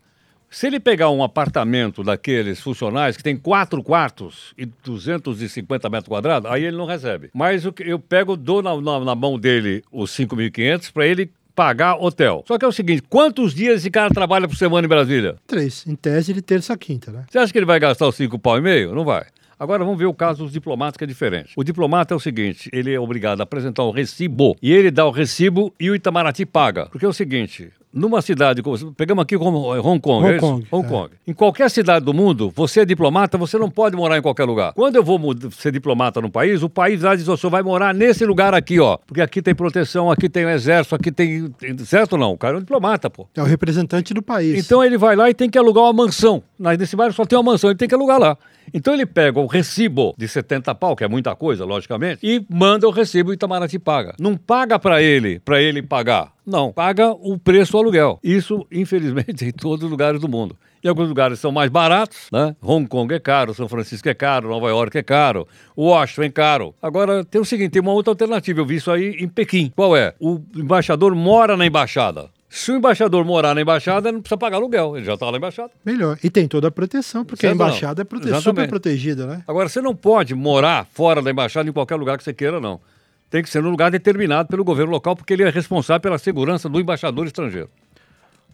Se 0.50 0.66
ele 0.66 0.80
pegar 0.80 1.10
um 1.10 1.22
apartamento 1.22 2.02
daqueles 2.02 2.58
funcionais 2.58 3.18
que 3.18 3.22
tem 3.22 3.36
quatro 3.36 3.82
quartos 3.82 4.54
e 4.56 4.64
250 4.64 5.90
metros 5.90 6.08
quadrados, 6.08 6.50
aí 6.50 6.64
ele 6.64 6.76
não 6.76 6.86
recebe. 6.86 7.28
Mas 7.34 7.66
eu 7.66 7.98
pego, 7.98 8.34
dou 8.34 8.62
na, 8.62 8.80
na- 8.80 9.00
na 9.04 9.14
mão 9.14 9.38
dele 9.38 9.82
os 9.92 10.10
5.500 10.10 10.90
para 10.90 11.06
ele 11.06 11.30
pagar 11.58 11.96
hotel. 12.00 12.44
Só 12.46 12.56
que 12.56 12.64
é 12.64 12.68
o 12.68 12.72
seguinte, 12.72 13.02
quantos 13.08 13.52
dias 13.52 13.78
esse 13.78 13.90
cara 13.90 14.14
trabalha 14.14 14.46
por 14.46 14.56
semana 14.56 14.86
em 14.86 14.88
Brasília? 14.88 15.34
Três, 15.44 15.84
em 15.88 15.96
tese 15.96 16.32
de 16.32 16.40
terça 16.40 16.74
a 16.74 16.78
quinta, 16.78 17.10
né? 17.10 17.24
Você 17.28 17.36
acha 17.36 17.52
que 17.52 17.58
ele 17.58 17.66
vai 17.66 17.80
gastar 17.80 18.06
os 18.06 18.14
cinco 18.14 18.38
pau 18.38 18.56
e 18.56 18.60
meio? 18.60 18.94
Não 18.94 19.04
vai. 19.04 19.26
Agora 19.58 19.82
vamos 19.82 19.98
ver 19.98 20.06
o 20.06 20.14
caso 20.14 20.44
dos 20.44 20.52
diplomatas, 20.52 20.96
que 20.96 21.02
é 21.02 21.06
diferente. 21.06 21.54
O 21.56 21.64
diplomata 21.64 22.14
é 22.14 22.16
o 22.16 22.20
seguinte: 22.20 22.70
ele 22.72 22.94
é 22.94 23.00
obrigado 23.00 23.40
a 23.40 23.42
apresentar 23.42 23.84
um 23.84 23.90
recibo. 23.90 24.56
E 24.62 24.72
ele 24.72 24.88
dá 24.88 25.04
o 25.04 25.10
recibo 25.10 25.74
e 25.80 25.90
o 25.90 25.96
Itamaraty 25.96 26.46
paga. 26.46 26.86
Porque 26.86 27.04
é 27.04 27.08
o 27.08 27.12
seguinte. 27.12 27.72
Numa 27.92 28.20
cidade, 28.20 28.62
como- 28.62 28.92
pegamos 28.92 29.22
aqui 29.22 29.38
como 29.38 29.74
eh, 29.74 29.80
Hong 29.80 29.98
Kong, 29.98 30.24
Hong 30.26 30.34
é? 30.34 30.38
Kong, 30.38 30.66
Hong 30.70 30.86
é. 30.86 30.90
Kong. 30.90 31.10
Em 31.26 31.32
qualquer 31.32 31.70
cidade 31.70 32.04
do 32.04 32.12
mundo, 32.12 32.52
você 32.54 32.80
é 32.80 32.84
diplomata, 32.84 33.38
você 33.38 33.56
não 33.58 33.70
pode 33.70 33.96
morar 33.96 34.18
em 34.18 34.22
qualquer 34.22 34.44
lugar. 34.44 34.72
Quando 34.74 34.96
eu 34.96 35.02
vou 35.02 35.18
ser 35.52 35.72
diplomata 35.72 36.20
no 36.20 36.30
país, 36.30 36.62
o 36.62 36.68
país 36.68 37.02
lá 37.02 37.16
diz: 37.16 37.26
"Ó, 37.28 37.34
o 37.34 37.36
senhor 37.36 37.50
vai 37.50 37.62
morar 37.62 37.94
nesse 37.94 38.26
lugar 38.26 38.52
aqui, 38.52 38.78
ó. 38.78 38.98
Porque 39.06 39.22
aqui 39.22 39.40
tem 39.40 39.54
proteção, 39.54 40.10
aqui 40.10 40.28
tem 40.28 40.44
o 40.44 40.50
exército, 40.50 40.94
aqui 40.94 41.10
tem. 41.10 41.50
Certo 41.84 42.12
ou 42.12 42.18
não? 42.18 42.32
O 42.32 42.38
cara 42.38 42.54
é 42.54 42.58
um 42.58 42.60
diplomata, 42.60 43.08
pô. 43.08 43.26
É 43.34 43.40
o 43.40 43.44
representante 43.46 44.12
do 44.12 44.22
país. 44.22 44.64
Então 44.64 44.84
ele 44.84 44.98
vai 44.98 45.16
lá 45.16 45.30
e 45.30 45.34
tem 45.34 45.48
que 45.48 45.56
alugar 45.58 45.84
uma 45.84 45.92
mansão. 45.92 46.42
Nesse 46.58 46.94
bairro 46.94 47.14
só 47.14 47.24
tem 47.24 47.38
uma 47.38 47.52
mansão, 47.52 47.70
ele 47.70 47.78
tem 47.78 47.88
que 47.88 47.94
alugar 47.94 48.18
lá. 48.18 48.36
Então 48.74 48.92
ele 48.92 49.06
pega 49.06 49.40
o 49.40 49.46
recibo 49.46 50.14
de 50.18 50.28
70 50.28 50.74
pau, 50.74 50.94
que 50.94 51.02
é 51.02 51.08
muita 51.08 51.34
coisa, 51.34 51.64
logicamente, 51.64 52.18
e 52.22 52.44
manda 52.50 52.86
o 52.86 52.90
recibo 52.90 53.30
e 53.30 53.32
o 53.32 53.34
Itamaraty 53.34 53.78
paga. 53.78 54.14
Não 54.20 54.36
paga 54.36 54.78
para 54.78 55.00
ele, 55.02 55.40
para 55.40 55.60
ele 55.62 55.82
pagar. 55.82 56.32
Não, 56.48 56.72
paga 56.72 57.10
o 57.10 57.38
preço 57.38 57.72
do 57.72 57.78
aluguel. 57.78 58.18
Isso, 58.24 58.66
infelizmente, 58.72 59.44
em 59.46 59.52
todos 59.52 59.84
os 59.84 59.90
lugares 59.90 60.20
do 60.20 60.28
mundo. 60.28 60.56
Em 60.82 60.88
alguns 60.88 61.08
lugares 61.08 61.38
são 61.40 61.50
mais 61.52 61.68
baratos, 61.70 62.28
né? 62.32 62.54
Hong 62.62 62.86
Kong 62.88 63.12
é 63.12 63.18
caro, 63.18 63.52
São 63.52 63.68
Francisco 63.68 64.08
é 64.08 64.14
caro, 64.14 64.48
Nova 64.48 64.68
York 64.68 64.96
é 64.96 65.02
caro, 65.02 65.46
Washington 65.76 66.22
é 66.22 66.30
caro. 66.30 66.74
Agora, 66.80 67.24
tem 67.24 67.40
o 67.40 67.44
seguinte, 67.44 67.72
tem 67.72 67.82
uma 67.82 67.92
outra 67.92 68.12
alternativa, 68.12 68.60
eu 68.60 68.64
vi 68.66 68.76
isso 68.76 68.90
aí 68.90 69.16
em 69.20 69.28
Pequim. 69.28 69.72
Qual 69.74 69.96
é? 69.96 70.14
O 70.20 70.40
embaixador 70.56 71.14
mora 71.14 71.56
na 71.56 71.66
embaixada. 71.66 72.30
Se 72.48 72.70
o 72.72 72.76
embaixador 72.76 73.24
morar 73.26 73.54
na 73.54 73.60
embaixada, 73.60 74.08
ele 74.08 74.14
não 74.16 74.22
precisa 74.22 74.38
pagar 74.38 74.56
aluguel, 74.56 74.96
ele 74.96 75.04
já 75.04 75.14
está 75.14 75.26
lá 75.26 75.32
na 75.32 75.38
embaixada. 75.38 75.70
Melhor. 75.84 76.16
E 76.24 76.30
tem 76.30 76.48
toda 76.48 76.68
a 76.68 76.70
proteção, 76.70 77.24
porque 77.24 77.44
a 77.44 77.50
Certo 77.50 77.58
não? 77.58 77.66
embaixada 77.66 78.00
é 78.00 78.04
prote- 78.04 78.40
super 78.40 78.68
protegida, 78.68 79.26
né? 79.26 79.42
Agora, 79.46 79.68
você 79.68 79.82
não 79.82 79.94
pode 79.94 80.34
morar 80.34 80.86
fora 80.94 81.20
da 81.20 81.30
embaixada 81.30 81.68
em 81.68 81.72
qualquer 81.72 81.96
lugar 81.96 82.16
que 82.16 82.24
você 82.24 82.32
queira, 82.32 82.58
não. 82.60 82.80
Tem 83.30 83.42
que 83.42 83.50
ser 83.50 83.62
num 83.62 83.70
lugar 83.70 83.90
determinado 83.90 84.48
pelo 84.48 84.64
governo 84.64 84.90
local, 84.90 85.14
porque 85.14 85.32
ele 85.32 85.42
é 85.42 85.50
responsável 85.50 86.00
pela 86.00 86.18
segurança 86.18 86.68
do 86.68 86.80
embaixador 86.80 87.26
estrangeiro. 87.26 87.68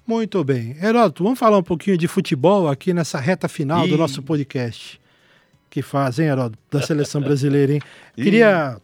Muito 0.06 0.42
bem. 0.44 0.76
Heródoto, 0.82 1.24
vamos 1.24 1.38
falar 1.38 1.56
um 1.56 1.62
pouquinho 1.62 1.96
de 1.96 2.06
futebol 2.06 2.68
aqui 2.68 2.92
nessa 2.92 3.18
reta 3.18 3.48
final 3.48 3.86
do 3.86 3.94
Ih. 3.94 3.98
nosso 3.98 4.22
podcast. 4.22 5.00
Que 5.70 5.80
faz, 5.80 6.18
hein, 6.18 6.26
Heródoto? 6.26 6.58
Da 6.70 6.82
seleção 6.82 7.20
brasileira, 7.22 7.72
hein? 7.72 7.80
Ih. 8.16 8.22
Queria 8.22 8.76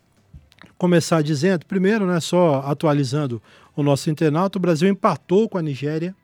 começar 0.79 1.23
dizendo, 1.23 1.67
primeiro, 1.67 2.07
né, 2.07 2.21
só 2.21 2.63
atualizando 2.65 3.43
o 3.77 3.83
nosso 3.83 4.09
internauta, 4.09 4.59
o 4.59 4.61
Brasil 4.61 4.89
empatou 4.89 5.49
com 5.49 5.59
a 5.59 5.63
Nigéria 5.63 6.15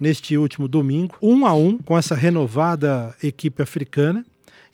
neste 0.00 0.36
último 0.36 0.66
domingo, 0.66 1.16
um 1.22 1.46
a 1.46 1.54
um 1.54 1.78
com 1.78 1.96
essa 1.96 2.14
renovada 2.14 3.14
equipe 3.22 3.62
africana. 3.62 4.24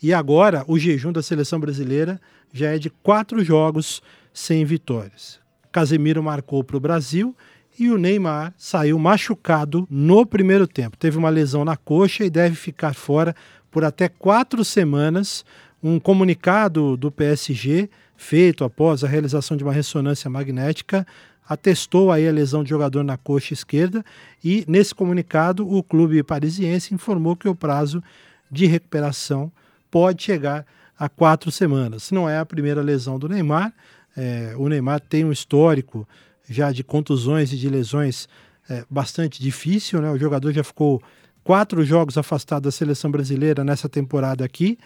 E 0.05 0.13
agora 0.13 0.67
o 0.69 0.79
jejum 0.79 1.11
da 1.11 1.23
seleção 1.23 1.59
brasileira 1.59 2.21
já 2.53 2.75
é 2.75 2.79
de 2.79 2.91
quatro 2.91 3.43
jogos 3.43 4.03
sem 4.35 4.63
vitórias. 4.63 5.41
Casemiro 5.73 6.23
marcou 6.23 6.63
para 6.63 6.77
o 6.77 6.81
Brasil 6.81 7.35
e 7.79 7.89
o 7.89 7.97
Neymar 7.97 8.53
saiu 8.59 8.99
machucado 8.99 9.89
no 9.91 10.27
primeiro 10.27 10.67
tempo. 10.67 10.99
Teve 10.99 11.17
uma 11.17 11.31
lesão 11.31 11.65
na 11.65 11.75
coxa 11.75 12.23
e 12.23 12.29
deve 12.29 12.55
ficar 12.55 12.93
fora 12.93 13.35
por 13.71 13.83
até 13.83 14.07
quatro 14.07 14.63
semanas. 14.63 15.43
Um 15.83 15.99
comunicado 15.99 16.99
do 16.99 17.11
PSG, 17.11 17.89
feito 18.15 18.63
após 18.63 19.03
a 19.03 19.09
realização 19.09 19.57
de 19.57 19.65
uma 19.65 19.73
ressonância 19.73 20.29
magnética, 20.29 21.07
atestou 21.49 22.13
aí 22.13 22.29
a 22.29 22.33
lesão 22.33 22.63
do 22.63 22.69
jogador 22.69 23.03
na 23.05 23.17
coxa 23.17 23.55
esquerda 23.55 24.05
e 24.45 24.67
nesse 24.69 24.95
comunicado 24.95 25.67
o 25.67 25.83
clube 25.83 26.23
parisiense 26.23 26.93
informou 26.93 27.35
que 27.35 27.49
o 27.49 27.55
prazo 27.55 28.03
de 28.51 28.67
recuperação 28.67 29.51
pode 29.95 30.25
chegar 30.25 30.67
a 30.99 31.09
quatro 31.09 31.53
semanas. 31.53 32.11
Não 32.11 32.29
é 32.29 32.37
a 32.37 32.45
primeira 32.45 32.83
lesão 32.83 33.17
do 33.17 33.29
Neymar. 33.29 33.73
É, 34.17 34.53
o 34.59 34.69
Neymar 34.69 34.99
tem 34.99 35.25
um 35.25 35.31
histórico 35.31 36.05
já 36.51 36.73
de 36.73 36.83
contusões 36.83 37.53
e 37.53 37.57
de 37.57 37.69
lesões 37.69 38.29
é, 38.69 38.85
bastante 38.91 39.41
difícil. 39.41 40.03
Né? 40.03 40.11
O 40.11 40.19
jogador 40.19 40.53
já 40.53 40.65
ficou 40.65 41.01
quatro 41.45 41.85
jogos 41.85 42.19
afastado 42.19 42.65
da 42.65 42.73
seleção 42.73 43.09
brasileira 43.09 43.63
nessa 43.63 43.89
temporada 43.89 44.45
aqui. 44.45 44.77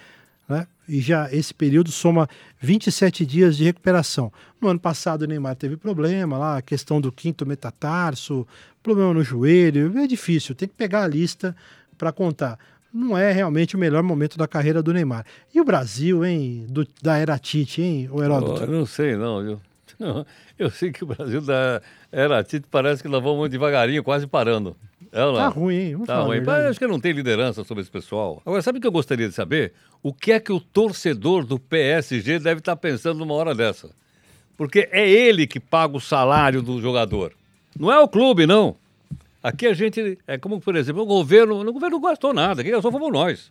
Né? 0.47 0.67
E 0.87 1.01
já 1.01 1.33
esse 1.33 1.55
período 1.55 1.91
soma 1.91 2.29
27 2.61 3.25
dias 3.25 3.57
de 3.57 3.65
recuperação. 3.65 4.31
No 4.61 4.69
ano 4.69 4.79
passado 4.79 5.23
o 5.23 5.27
Neymar 5.27 5.57
teve 5.57 5.79
problema 5.79 6.37
lá, 6.37 6.59
a 6.59 6.63
questão 6.63 7.01
do 7.01 7.11
quinto 7.11 7.47
metatarso, 7.47 8.47
problema 8.83 9.15
no 9.15 9.25
joelho. 9.25 9.99
É 9.99 10.07
difícil, 10.07 10.55
tem 10.55 10.69
que 10.69 10.75
pegar 10.75 11.05
a 11.05 11.09
lista 11.09 11.57
para 11.97 12.13
contar 12.13 12.59
não 12.99 13.17
é 13.17 13.31
realmente 13.33 13.77
o 13.77 13.79
melhor 13.79 14.03
momento 14.03 14.37
da 14.37 14.49
carreira 14.49 14.83
do 14.83 14.93
Neymar. 14.93 15.25
E 15.55 15.61
o 15.61 15.65
Brasil, 15.65 16.25
hein? 16.25 16.67
Do, 16.69 16.87
da 17.01 17.17
era 17.17 17.39
Tite, 17.39 17.81
hein, 17.81 18.09
o 18.11 18.23
Heródoto? 18.23 18.61
Oh, 18.61 18.65
eu 18.65 18.71
não 18.71 18.85
sei, 18.85 19.17
não. 19.17 19.41
Eu, 19.43 19.61
não, 19.99 20.27
eu 20.59 20.71
sei 20.71 20.91
que 20.91 21.05
o 21.05 21.07
Brasil 21.07 21.41
da 21.41 21.81
era 22.11 22.43
Tite 22.43 22.67
parece 22.69 23.03
que 23.03 23.09
nós 23.09 23.23
vamos 23.23 23.39
muito 23.39 23.53
devagarinho, 23.53 24.03
quase 24.03 24.27
parando. 24.27 24.77
É, 25.13 25.25
ou 25.25 25.33
não? 25.33 25.39
Tá 25.39 25.49
ruim, 25.49 25.75
hein? 25.77 25.93
Vamos 25.93 26.07
Tá 26.07 26.21
ruim. 26.21 26.41
Mas 26.41 26.65
acho 26.67 26.79
que 26.79 26.87
não 26.87 27.01
tem 27.01 27.13
liderança 27.13 27.65
sobre 27.65 27.83
esse 27.83 27.91
pessoal. 27.91 28.43
Agora, 28.45 28.61
sabe 28.61 28.79
o 28.79 28.81
que 28.81 28.87
eu 28.87 28.93
gostaria 28.93 29.29
de 29.29 29.35
saber? 29.35 29.73
O 30.03 30.13
que 30.13 30.33
é 30.33 30.41
que 30.41 30.53
o 30.53 30.61
torcedor 30.61 31.45
do 31.45 31.59
PSG 31.59 32.39
deve 32.39 32.59
estar 32.59 32.77
pensando 32.77 33.19
numa 33.19 33.35
hora 33.35 33.55
dessa? 33.55 33.91
Porque 34.57 34.89
é 34.91 35.09
ele 35.09 35.47
que 35.47 35.61
paga 35.61 35.97
o 35.97 36.01
salário 36.01 36.61
do 36.61 36.81
jogador. 36.81 37.33
Não 37.79 37.93
é 37.93 37.99
o 38.01 38.09
clube, 38.09 38.45
não. 38.45 38.77
Aqui 39.43 39.67
a 39.67 39.75
gente, 39.75 40.19
é 40.27 40.37
como, 40.37 40.61
por 40.61 40.75
exemplo, 40.77 41.03
o 41.03 41.07
governo, 41.07 41.61
o 41.61 41.73
governo 41.73 41.99
não 42.01 42.09
gastou 42.09 42.35
nada, 42.35 42.63
quem 42.63 42.73
gastou 42.73 42.91
fomos 42.91 43.13
nós. 43.13 43.51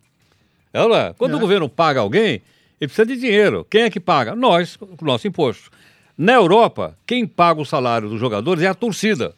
É, 0.74 0.80
é? 0.82 1.14
Quando 1.18 1.34
É. 1.34 1.36
o 1.36 1.40
governo 1.40 1.70
paga 1.70 2.02
alguém, 2.02 2.42
ele 2.80 2.88
precisa 2.90 3.06
de 3.06 3.16
dinheiro. 3.18 3.66
Quem 3.70 3.84
é 3.84 3.90
que 3.90 4.00
paga? 4.00 4.36
Nós, 4.36 4.76
com 4.76 4.86
o 4.86 5.06
nosso 5.06 5.28
imposto. 5.28 5.72
Na 6.18 6.34
Europa, 6.34 6.98
quem 7.06 7.26
paga 7.26 7.62
o 7.62 7.66
salário 7.66 8.10
dos 8.10 8.20
jogadores 8.20 8.64
é 8.64 8.68
a 8.68 8.74
torcida 8.74 9.34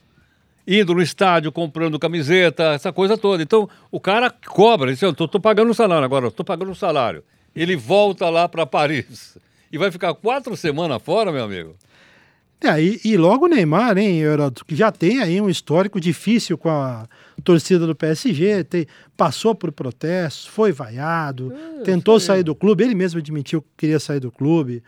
indo 0.68 0.94
no 0.94 1.01
estádio, 1.01 1.51
comprando 1.51 1.98
camiseta, 1.98 2.74
essa 2.74 2.94
coisa 2.94 3.18
toda. 3.18 3.41
Então, 3.41 3.68
o 3.89 4.00
cara 4.00 4.29
cobra, 4.29 4.88
ele 4.88 4.94
diz, 4.94 5.01
eu 5.01 5.13
tô 5.13 5.39
pagando 5.39 5.72
o 5.72 5.74
salário 5.74 6.06
agora, 6.06 6.29
tô 6.29 6.44
pagando 6.44 6.72
o 6.72 6.75
salário. 6.75 7.24
Ele 7.56 7.75
volta 7.75 8.29
lá 8.29 8.48
para 8.48 8.68
Paris 8.68 9.36
e 9.72 9.77
vai 9.79 9.91
ficar 9.91 10.13
quatro 10.13 10.56
semanas 10.56 11.01
fora, 11.01 11.32
meu 11.32 11.44
amigo. 11.44 11.75
É, 12.62 12.82
e, 12.82 13.00
e 13.06 13.18
logo 13.18 13.46
o 13.46 13.48
Neymar, 13.48 13.98
hein, 13.98 14.20
Heródoto, 14.20 14.66
que 14.66 14.75
já 14.75 14.92
tem 14.92 15.22
aí 15.22 15.39
um 15.39 15.50
histórico 15.50 16.00
difícil 16.00 16.58
com 16.58 16.70
a 16.70 17.08
torcida 17.42 17.88
do 17.88 17.96
PSG, 17.96 18.66
tem, 18.66 18.86
passou 19.16 19.56
por 19.56 19.72
protestos, 19.72 20.46
foi 20.46 20.74
vaiado, 20.74 21.54
É, 21.80 21.84
tentou 21.84 22.20
sair 22.20 22.44
do 22.44 22.54
clube, 22.54 22.84
ele 22.84 22.96
mesmo 22.96 23.20
admitiu 23.20 23.62
que 23.62 23.68
queria 23.78 24.00
sair 24.00 24.20
do 24.20 24.30
clube. 24.30 24.84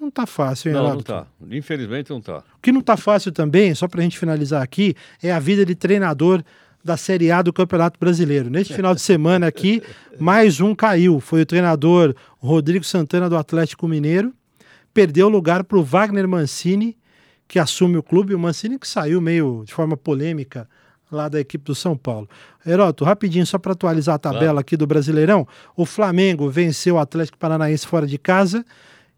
Não 0.00 0.10
tá 0.10 0.26
fácil, 0.26 0.70
hein, 0.70 0.74
Não, 0.74 0.94
não 0.94 1.00
tá. 1.00 1.26
Infelizmente 1.50 2.10
não 2.10 2.20
tá. 2.20 2.38
O 2.38 2.60
que 2.60 2.72
não 2.72 2.80
está 2.80 2.96
fácil 2.96 3.30
também, 3.30 3.74
só 3.74 3.86
para 3.86 4.00
a 4.00 4.02
gente 4.02 4.18
finalizar 4.18 4.62
aqui, 4.62 4.96
é 5.22 5.30
a 5.30 5.38
vida 5.38 5.64
de 5.64 5.74
treinador 5.74 6.42
da 6.84 6.96
Série 6.96 7.30
A 7.30 7.40
do 7.42 7.52
Campeonato 7.52 8.00
Brasileiro. 8.00 8.50
Neste 8.50 8.74
final 8.74 8.94
de 8.94 9.00
semana 9.00 9.46
aqui, 9.46 9.80
mais 10.18 10.60
um 10.60 10.74
caiu. 10.74 11.20
Foi 11.20 11.42
o 11.42 11.46
treinador 11.46 12.16
Rodrigo 12.38 12.84
Santana 12.84 13.28
do 13.28 13.36
Atlético 13.36 13.86
Mineiro. 13.86 14.32
Perdeu 14.92 15.26
o 15.26 15.30
lugar 15.30 15.62
para 15.62 15.78
o 15.78 15.84
Wagner 15.84 16.26
Mancini, 16.26 16.96
que 17.52 17.58
assume 17.58 17.98
o 17.98 18.02
clube. 18.02 18.34
O 18.34 18.38
Mancini 18.38 18.78
que 18.78 18.88
saiu 18.88 19.20
meio 19.20 19.62
de 19.66 19.74
forma 19.74 19.94
polêmica 19.94 20.66
lá 21.10 21.28
da 21.28 21.38
equipe 21.38 21.62
do 21.62 21.74
São 21.74 21.94
Paulo. 21.94 22.26
Heroto, 22.66 23.04
rapidinho, 23.04 23.44
só 23.44 23.58
para 23.58 23.72
atualizar 23.72 24.14
a 24.14 24.18
tabela 24.18 24.62
aqui 24.62 24.74
do 24.74 24.86
Brasileirão. 24.86 25.46
O 25.76 25.84
Flamengo 25.84 26.48
venceu 26.48 26.94
o 26.94 26.98
Atlético 26.98 27.36
Paranaense 27.36 27.86
fora 27.86 28.06
de 28.06 28.16
casa 28.16 28.64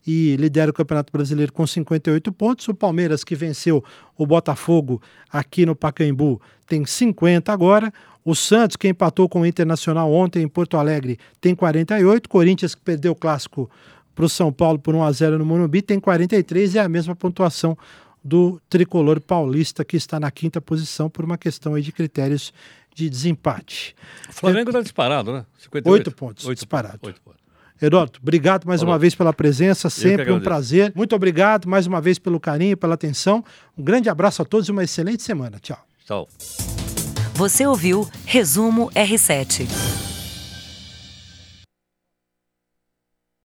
e 0.04 0.34
lidera 0.34 0.72
o 0.72 0.74
Campeonato 0.74 1.12
Brasileiro 1.12 1.52
com 1.52 1.64
58 1.64 2.32
pontos. 2.32 2.66
O 2.66 2.74
Palmeiras, 2.74 3.22
que 3.22 3.36
venceu 3.36 3.84
o 4.18 4.26
Botafogo 4.26 5.00
aqui 5.30 5.64
no 5.64 5.76
Pacaembu, 5.76 6.42
tem 6.66 6.84
50 6.84 7.52
agora. 7.52 7.92
O 8.24 8.34
Santos, 8.34 8.76
que 8.76 8.88
empatou 8.88 9.28
com 9.28 9.42
o 9.42 9.46
Internacional 9.46 10.12
ontem 10.12 10.42
em 10.42 10.48
Porto 10.48 10.76
Alegre, 10.76 11.20
tem 11.40 11.54
48. 11.54 12.28
Corinthians, 12.28 12.74
que 12.74 12.82
perdeu 12.82 13.12
o 13.12 13.14
clássico 13.14 13.70
para 14.12 14.24
o 14.24 14.28
São 14.28 14.52
Paulo 14.52 14.80
por 14.80 14.92
1 14.92 15.04
a 15.04 15.12
0 15.12 15.38
no 15.38 15.44
Morumbi, 15.44 15.82
tem 15.82 16.00
43 16.00 16.74
e 16.74 16.78
é 16.78 16.82
a 16.82 16.88
mesma 16.88 17.14
pontuação 17.14 17.78
do 18.24 18.60
tricolor 18.70 19.20
paulista, 19.20 19.84
que 19.84 19.96
está 19.96 20.18
na 20.18 20.30
quinta 20.30 20.60
posição 20.60 21.10
por 21.10 21.24
uma 21.24 21.36
questão 21.36 21.74
aí 21.74 21.82
de 21.82 21.92
critérios 21.92 22.52
de 22.94 23.10
desempate. 23.10 23.94
O 24.28 24.32
Flamengo 24.32 24.72
tá 24.72 24.80
disparado, 24.80 25.32
né? 25.32 25.44
58. 25.58 25.92
Oito 25.92 26.12
pontos, 26.12 26.46
disparado. 26.54 27.00
Oito 27.02 27.20
pontos. 27.20 27.44
Heródoto, 27.82 28.20
obrigado 28.22 28.66
mais 28.66 28.80
Falou. 28.80 28.94
uma 28.94 28.98
vez 28.98 29.14
pela 29.14 29.32
presença, 29.32 29.90
sempre 29.90 30.30
um 30.30 30.40
prazer. 30.40 30.92
Muito 30.94 31.14
obrigado 31.14 31.68
mais 31.68 31.86
uma 31.86 32.00
vez 32.00 32.18
pelo 32.18 32.38
carinho, 32.38 32.76
pela 32.76 32.94
atenção. 32.94 33.44
Um 33.76 33.82
grande 33.82 34.08
abraço 34.08 34.40
a 34.40 34.44
todos 34.44 34.68
e 34.68 34.70
uma 34.72 34.84
excelente 34.84 35.22
semana. 35.22 35.58
Tchau. 35.60 35.84
Tchau. 36.06 36.28
Você 37.34 37.66
ouviu 37.66 38.08
Resumo 38.24 38.90
R7. 38.92 40.03